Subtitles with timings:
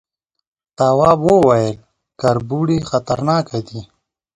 [0.77, 1.75] تواب وويل،
[2.21, 3.81] کربوړي خطرناکه دي.